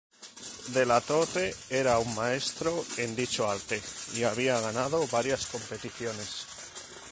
De 0.75 0.85
la 0.91 0.95
Torre 1.07 1.43
era 1.81 1.97
un 1.99 2.15
maestro 2.15 2.73
en 2.97 3.15
dicho 3.15 3.47
arte 3.47 3.79
y 4.15 4.23
había 4.23 4.59
ganado 4.59 5.05
varias 5.09 5.45
competiciones. 5.45 6.47